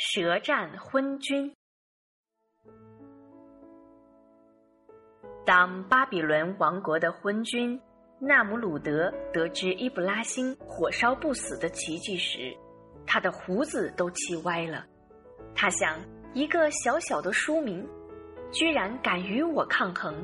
[0.00, 1.52] 舌战昏君。
[5.44, 7.80] 当巴比伦王国的昏君
[8.20, 12.56] 纳姆鲁德得知伊布拉辛火烧不死的奇迹时，
[13.08, 14.86] 他的胡子都气歪了。
[15.52, 15.98] 他想，
[16.32, 17.84] 一个小小的书民，
[18.52, 20.14] 居然敢与我抗衡，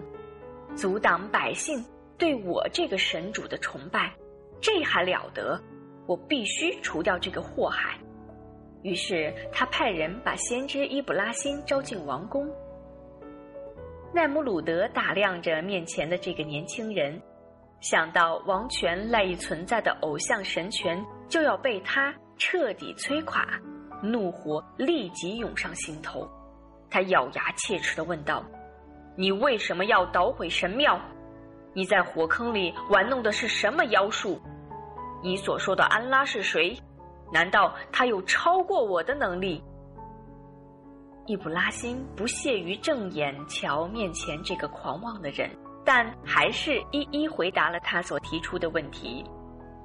[0.76, 1.84] 阻挡百姓
[2.16, 4.14] 对我这个神主的崇拜，
[4.60, 5.60] 这还了得！
[6.06, 7.98] 我必须除掉这个祸害。
[8.84, 12.46] 于是他派人把先知伊布拉辛招进王宫。
[14.12, 17.18] 奈姆鲁德打量着面前的这个年轻人，
[17.80, 23.48] 想到王权赖以存在的偶像神权就要被他彻底摧垮，
[24.02, 26.28] 怒火立即涌上心头。
[26.90, 28.44] 他咬牙切齿地问道
[29.16, 31.00] ：“你为什么要捣毁神庙？
[31.72, 34.38] 你在火坑里玩弄的是什么妖术？
[35.22, 36.76] 你所说的安拉是谁？”
[37.34, 39.60] 难道他有超过我的能力？
[41.26, 45.50] 易卜拉欣不屑于正眼瞧面前这个狂妄的人，
[45.84, 49.24] 但还是一一回答了他所提出的问题。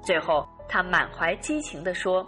[0.00, 2.24] 最后，他满怀激情地说：“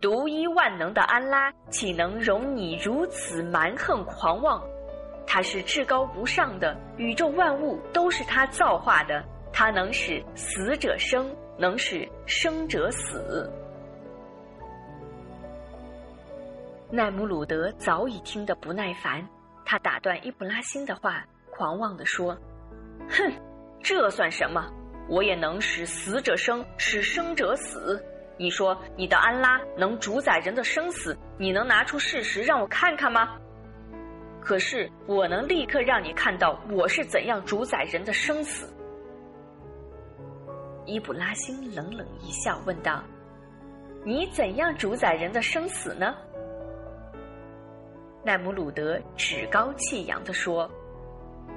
[0.00, 4.62] 独一万能的安拉，岂能容你如此蛮横狂妄？
[5.26, 13.52] 他是至高无上的，宇宙万物都是他造化的，他能使死者生，能使生者死。”
[16.90, 19.22] 奈姆鲁德早已听得不耐烦，
[19.64, 22.34] 他打断伊布拉辛的话，狂妄地说
[23.10, 23.30] ：“哼，
[23.82, 24.66] 这算什么？
[25.06, 28.02] 我也能使死者生，使生者死。
[28.38, 33.36] 你说你的安拉能主宰人的生死，你能拿出事实让我看看吗？
[34.40, 38.66] 可是我能立刻让你看到我是怎样主宰人的生死。”
[40.86, 43.04] 伊布拉辛冷冷一笑，问道
[44.06, 46.14] ：“你怎样主宰人的生死呢？”
[48.28, 50.70] 奈姆鲁德趾高气扬地说：“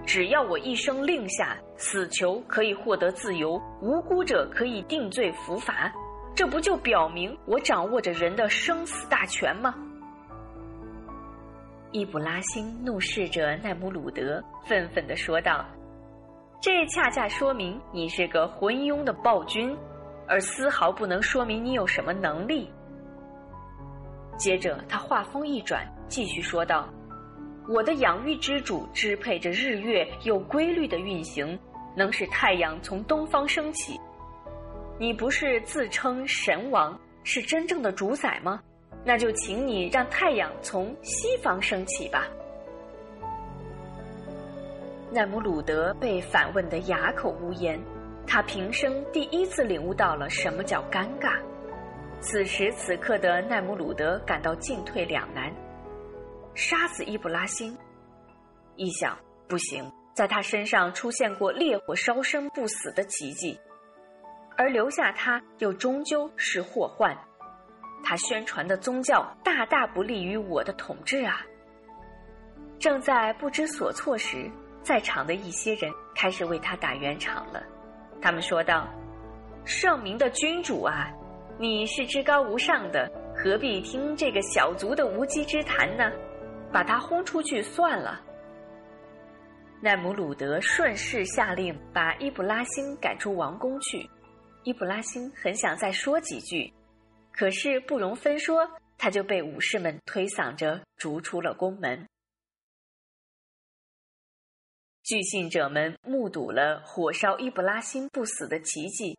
[0.08, 5.92] 只要我一声令下，死囚可以获得自由，无辜者可以定罪伏罚，
[6.34, 9.76] 这不就表明我掌握着人的生死大权吗？”
[11.92, 15.66] 伊布拉辛怒视着奈姆鲁德，愤愤地说道
[16.64, 19.78] ：“这恰恰说明你是个昏庸的暴君，
[20.26, 22.72] 而丝毫不能说明你有什么能力。”
[24.42, 25.88] 接着，他话锋一转。
[26.08, 26.90] 继续说道
[27.70, 31.58] ：“我的养育之主支配着日月有规律的运行，
[31.96, 34.00] 能使太阳从东方升起。
[34.98, 38.60] 你不是自称神王，是真正的主宰吗？
[39.06, 42.28] 那就请你让太阳从西方升起吧。”
[45.14, 47.80] 奈姆鲁德被反问得哑口无言，
[48.26, 51.38] 他平生第一次领悟到了什么叫尴尬。
[52.22, 55.52] 此时此刻的奈姆鲁德感到进退两难。
[56.54, 57.76] 杀死伊布拉辛，
[58.76, 59.18] 一想
[59.48, 63.60] 不行，在他身上出现过烈火烧身不死的奇迹，
[64.56, 67.18] 而留下他又终究是祸患。
[68.04, 71.42] 他宣传的宗教大大不利于我的统治啊！
[72.80, 74.50] 正在不知所措时，
[74.84, 77.64] 在场的一些人开始为他打圆场了。
[78.22, 78.88] 他们说道
[79.66, 81.12] ：“圣明的君主啊，
[81.60, 86.12] 你是至高无上的，何必听这个小卒的无稽之谈呢？”
[86.74, 88.24] 把他轰出去算了。
[89.82, 94.10] 奈姆鲁德顺势下令把伊布拉辛赶出王宫去。
[94.64, 96.72] 伊布拉辛很想再说几句，
[97.34, 98.66] 可是不容分说，
[98.98, 102.08] 他就被武士们推搡着逐出了宫门。
[105.04, 109.18] 据信者们目睹了火烧伊布拉辛不死的奇迹，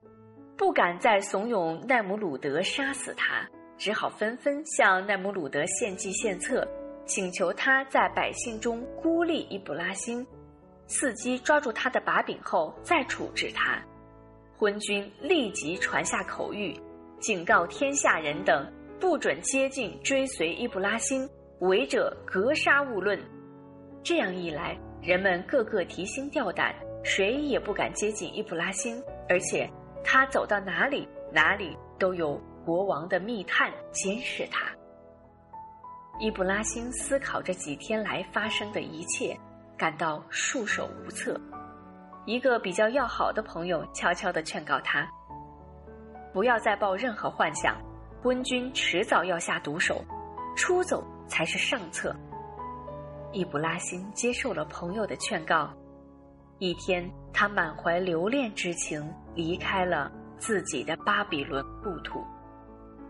[0.62, 3.45] 不敢再怂恿奈姆鲁德杀死他，
[3.77, 6.65] 只好纷纷向奈姆鲁德献计献策。
[7.05, 10.25] 请求他在百姓中孤立伊布拉辛，
[10.87, 13.83] 伺机抓住他的把柄后再处置他。
[14.56, 16.81] 昏君立即传下口谕，
[17.19, 18.65] 警告天下人等
[19.00, 23.19] 不准接近追随伊布拉辛，违者格杀勿论。
[24.05, 26.73] 这样一来，人们个个提心吊胆，
[27.03, 29.69] 谁也不敢接近伊布拉辛，而且
[30.04, 34.66] 他走到哪里，哪里都有国王的密探监视他。
[36.19, 39.37] 伊布拉辛思考着几天来发生的一切，
[39.76, 41.40] 感到束手无策。
[42.26, 45.08] 一个比较要好的朋友悄悄地劝告他
[46.32, 47.76] ：“不要再抱任何幻想，
[48.22, 50.05] 昏君迟早要下毒手，
[50.55, 52.14] 出走才是上策。”
[53.32, 55.72] 伊布拉辛接受了朋友的劝告。
[56.58, 59.02] 一天，他满怀留恋之情
[59.34, 62.25] 离开了自己的巴比伦故土，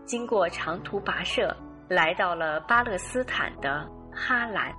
[0.05, 1.55] 经过长途跋涉。
[1.89, 4.73] 来到了巴勒斯坦的哈兰。